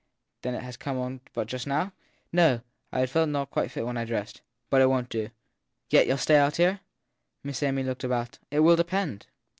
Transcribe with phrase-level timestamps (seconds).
[0.41, 1.93] Then it has come on but just now?
[2.33, 2.61] No
[2.91, 4.41] I felt not quite fit when I dressed.
[4.71, 5.29] But it won t do.
[5.91, 6.79] Yet you ll stay out here?
[7.43, 8.39] Miss Amy looked about.
[8.49, 9.27] It will depend